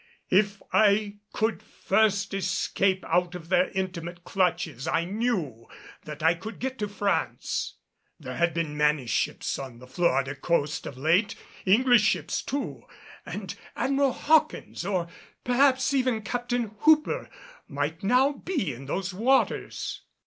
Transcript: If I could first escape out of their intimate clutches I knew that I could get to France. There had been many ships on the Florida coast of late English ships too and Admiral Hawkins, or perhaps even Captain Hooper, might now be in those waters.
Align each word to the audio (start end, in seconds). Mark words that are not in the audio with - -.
If 0.31 0.63
I 0.73 1.17
could 1.31 1.61
first 1.61 2.33
escape 2.33 3.05
out 3.05 3.35
of 3.35 3.49
their 3.49 3.69
intimate 3.69 4.23
clutches 4.23 4.87
I 4.87 5.05
knew 5.05 5.67
that 6.05 6.23
I 6.23 6.33
could 6.33 6.57
get 6.57 6.79
to 6.79 6.87
France. 6.87 7.75
There 8.19 8.35
had 8.35 8.51
been 8.51 8.75
many 8.75 9.05
ships 9.05 9.59
on 9.59 9.77
the 9.77 9.85
Florida 9.85 10.33
coast 10.33 10.87
of 10.87 10.97
late 10.97 11.35
English 11.67 12.01
ships 12.01 12.41
too 12.41 12.81
and 13.27 13.53
Admiral 13.75 14.13
Hawkins, 14.13 14.83
or 14.87 15.07
perhaps 15.43 15.93
even 15.93 16.23
Captain 16.23 16.71
Hooper, 16.79 17.29
might 17.67 18.01
now 18.01 18.31
be 18.31 18.73
in 18.73 18.87
those 18.87 19.13
waters. 19.13 20.01